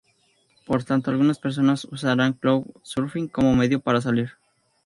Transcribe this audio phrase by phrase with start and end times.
[0.65, 4.31] Por tanto, algunas personas usarán el crowd surfing como medio para salir.